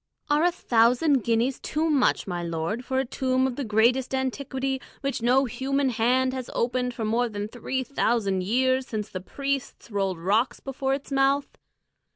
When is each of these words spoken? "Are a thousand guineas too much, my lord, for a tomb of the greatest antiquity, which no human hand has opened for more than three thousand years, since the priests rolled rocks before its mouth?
"Are 0.31 0.43
a 0.43 0.51
thousand 0.51 1.23
guineas 1.23 1.59
too 1.59 1.87
much, 1.87 2.25
my 2.25 2.41
lord, 2.41 2.83
for 2.83 2.97
a 2.97 3.05
tomb 3.05 3.45
of 3.45 3.55
the 3.55 3.63
greatest 3.63 4.15
antiquity, 4.15 4.81
which 5.01 5.21
no 5.21 5.45
human 5.45 5.89
hand 5.89 6.33
has 6.33 6.49
opened 6.55 6.95
for 6.95 7.05
more 7.05 7.29
than 7.29 7.47
three 7.47 7.83
thousand 7.83 8.41
years, 8.41 8.87
since 8.87 9.09
the 9.09 9.21
priests 9.21 9.91
rolled 9.91 10.17
rocks 10.17 10.59
before 10.59 10.95
its 10.95 11.11
mouth? 11.11 11.55